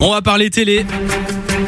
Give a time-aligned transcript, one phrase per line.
[0.00, 0.86] On va parler télé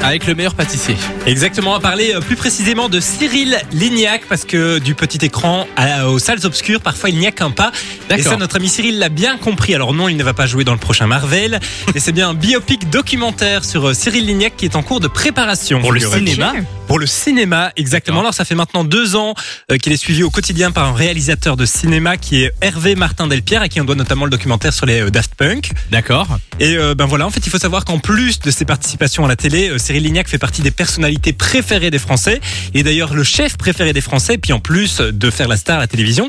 [0.05, 0.95] avec le meilleur pâtissier.
[1.27, 5.67] Exactement, on va parler euh, plus précisément de Cyril Lignac parce que du petit écran
[5.77, 7.73] à- aux salles obscures, parfois il n'y a qu'un pas.
[8.09, 9.75] Et ça, notre ami Cyril l'a bien compris.
[9.75, 11.59] Alors non, il ne va pas jouer dans le prochain Marvel,
[11.93, 15.09] mais c'est bien un biopic documentaire sur euh, Cyril Lignac qui est en cours de
[15.09, 15.81] préparation.
[15.81, 16.53] Pour le cinéma
[16.91, 18.19] Pour le cinéma, exactement.
[18.19, 19.37] Alors ça fait maintenant deux ans
[19.71, 23.29] euh, qu'il est suivi au quotidien par un réalisateur de cinéma qui est Hervé Martin
[23.29, 25.71] Delpierre à qui on doit notamment le documentaire sur les euh, Daft Punk.
[25.93, 26.27] D'accord.
[26.59, 29.29] Et euh, ben voilà, en fait, il faut savoir qu'en plus de ses participations à
[29.29, 32.41] la télé, Cyril Lignac fait partie des personnalités préférées des Français.
[32.75, 34.37] Et d'ailleurs, le chef préféré des Français.
[34.37, 36.29] Puis en plus de faire la star à la télévision,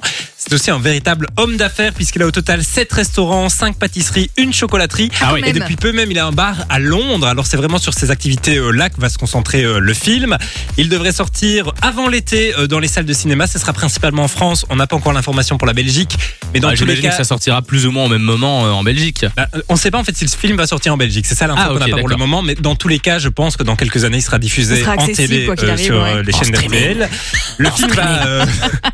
[0.51, 4.51] c'est aussi un véritable homme d'affaires puisqu'il a au total 7 restaurants, 5 pâtisseries, une
[4.53, 5.09] chocolaterie.
[5.21, 5.41] Ah oui.
[5.45, 7.25] Et depuis peu même, il a un bar à Londres.
[7.25, 10.37] Alors c'est vraiment sur ces activités euh, là que va se concentrer euh, le film.
[10.77, 13.47] Il devrait sortir avant l'été euh, dans les salles de cinéma.
[13.47, 14.65] Ce sera principalement en France.
[14.69, 16.17] On n'a pas encore l'information pour la Belgique.
[16.53, 18.63] Mais dans Bah, tous les cas, que ça sortira plus ou moins au même moment
[18.63, 19.25] en Belgique.
[19.37, 21.25] bah, on ne sait pas en fait si le film va sortir en Belgique.
[21.27, 22.41] C'est ça l'info Ah, qu'on n'a pas pour le moment.
[22.41, 24.95] Mais dans tous les cas, je pense que dans quelques années, il sera diffusé sera
[24.97, 26.23] en télé euh, sur ouais.
[26.23, 26.79] les En chaînes streaming.
[26.81, 27.09] RTL.
[27.57, 28.25] Le film va.
[28.27, 28.45] euh,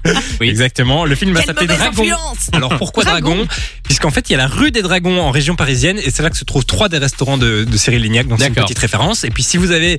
[0.40, 0.50] Oui.
[0.58, 1.06] Exactement.
[1.06, 1.86] Le film va Dragon.
[1.88, 3.48] influence Alors pourquoi Dragon, Dragon
[3.84, 6.30] Puisqu'en fait, il y a la rue des Dragons en région parisienne et c'est là
[6.30, 8.28] que se trouvent trois des restaurants de, de Cyril Lignac.
[8.28, 8.68] Donc c'est une D'accord.
[8.68, 9.24] petite référence.
[9.24, 9.98] Et puis si vous avez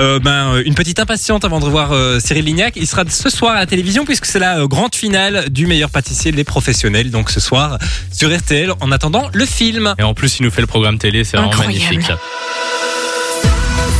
[0.00, 3.52] euh, ben, une petite impatiente avant de revoir euh, Cyril Lignac, il sera ce soir
[3.52, 7.10] à la télévision puisque c'est la euh, grande finale du meilleur pâtissier les professionnels.
[7.10, 7.78] Donc ce soir
[8.12, 9.94] sur RTL en attendant le film.
[9.98, 12.10] Et en plus, il nous fait le programme télé, c'est vraiment magnifique.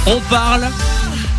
[0.06, 0.69] On parle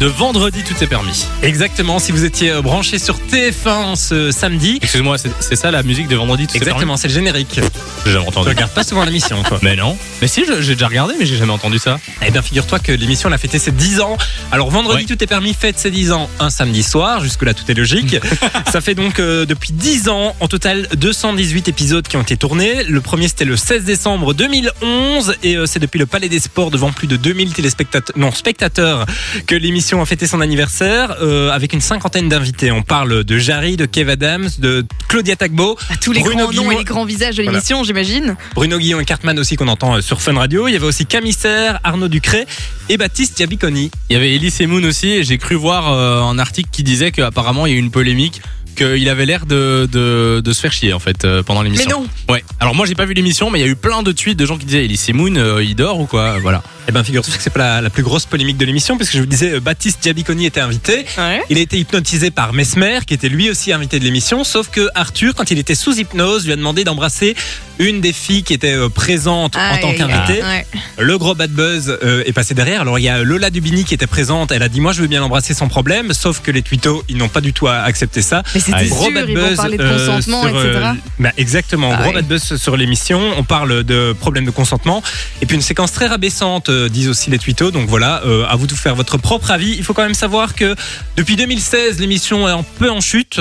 [0.02, 1.27] de vendredi, tout est permis.
[1.44, 4.80] Exactement, si vous étiez euh, branché sur TF1 ce samedi.
[4.81, 7.59] Excuse-moi, c'est ça la musique de vendredi, tout est permis Exactement, c'est le générique.
[8.03, 8.49] J'ai jamais entendu.
[8.49, 9.59] regardes pas souvent l'émission, toi.
[9.61, 9.95] Mais non.
[10.19, 11.99] Mais si, je- j'ai déjà regardé, mais j'ai jamais entendu ça.
[12.25, 14.17] Eh bien, figure-toi que l'émission elle a fêté ses 10 ans.
[14.52, 15.16] Alors, vendredi, Ouais.
[15.16, 17.21] tout est permis, fête ses 10 ans un samedi soir.
[17.21, 18.17] Jusque-là, tout est logique.
[18.71, 22.83] Ça fait donc euh, depuis 10 ans, en total, 218 épisodes qui ont été tournés.
[22.86, 25.36] Le premier, c'était le 16 décembre 2011.
[25.43, 29.05] Et euh, c'est depuis le Palais des Sports, devant plus de 2000 téléspectateurs, non, spectateurs,
[29.45, 32.72] que l'émission a fêté son anniversaire, euh, avec une cinquantaine d'invités.
[32.72, 36.54] On parle de Jarry, de Kev Adams, de Claudia Tagbo, À tous les Bruno grands
[36.54, 37.58] noms et les grands visages de Voilà.
[37.58, 38.36] l'émission, j'imagine.
[38.54, 40.67] Bruno Guillon et Cartman aussi qu'on entend euh, sur Fun Radio.
[40.67, 42.45] Il y avait aussi Camissaire, Arnaud Ducré
[42.89, 43.89] et Baptiste Diabiconi.
[44.10, 47.11] Il y avait Elise Moon aussi, et j'ai cru voir euh, un article qui disait
[47.11, 48.42] qu'apparemment il y a eu une polémique,
[48.86, 52.02] qu'il avait l'air de, de, de se faire chier en fait euh, pendant Mais l'émission.
[52.02, 52.43] non Ouais.
[52.59, 54.45] Alors moi j'ai pas vu l'émission, mais il y a eu plein de tweets de
[54.45, 56.37] gens qui disaient Elise Moon, euh, il dort ou quoi?
[56.39, 56.64] Voilà.
[56.87, 59.20] Eh ben, figure-toi que c'est pas la, la plus grosse polémique de l'émission, puisque je
[59.20, 61.05] vous disais, euh, Baptiste Diabiconi était invité.
[61.17, 61.41] Ouais.
[61.49, 64.87] Il a été hypnotisé par Mesmer, qui était lui aussi invité de l'émission, sauf que
[64.95, 67.36] Arthur, quand il était sous hypnose, lui a demandé d'embrasser
[67.80, 70.42] une des filles qui était euh, présente en tant qu'invitée.
[70.43, 70.65] ouais.
[70.98, 72.82] Le gros bad buzz euh, est passé derrière.
[72.82, 74.52] Alors il y a Lola Dubini qui était présente.
[74.52, 76.14] Elle a dit moi je veux bien l'embrasser sans problème.
[76.14, 78.43] Sauf que les twittos ils n'ont pas du tout accepté ça.
[78.54, 80.80] Mais c'était sûr, Gros bad ils vont buzz, parler de euh, sur, etc.
[81.20, 82.14] bah, exactement, Ah gros ouais.
[82.15, 83.20] bad buzz sur l'émission.
[83.37, 85.02] On parle de problèmes de consentement
[85.42, 87.71] et puis une séquence très rabaissante, euh, disent aussi les twittos.
[87.71, 89.76] Donc voilà, à vous de faire votre propre avis.
[89.77, 90.76] Il faut quand même savoir que
[91.15, 93.39] depuis 2016, l'émission est un peu en chute.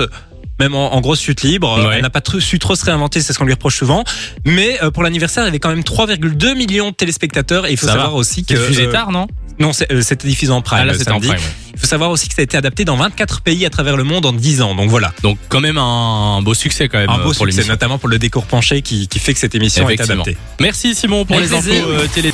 [0.61, 1.95] Même en, en grosse chute libre, Euh, Ouais.
[1.97, 4.05] elle n'a pas su trop se réinventer, c'est ce qu'on lui reproche souvent.
[4.45, 7.67] Mais euh, pour l'anniversaire, il y avait quand même 3,2 millions de téléspectateurs.
[7.67, 8.17] Et il faut Ça savoir va.
[8.17, 9.27] aussi que C'est diffusé euh, tard, non?
[9.59, 10.81] non, c'est- euh, c'était diffusé en prime.
[10.83, 11.33] Ah là c'était en prime.
[11.33, 11.39] ouais.
[11.75, 14.05] Il faut savoir aussi que ça a été adapté dans 24 pays à travers le
[14.05, 14.75] monde en 10 ans.
[14.75, 17.99] Donc voilà, Donc quand même un beau succès quand même un beau pour succès, notamment
[17.99, 20.37] pour le décor penché qui, qui fait que cette émission est adaptée.
[20.61, 22.33] Merci Simon pour Avec les infos euh, télé.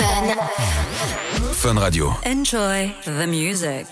[1.53, 2.13] Fun Radio.
[2.27, 3.87] Enjoy the music.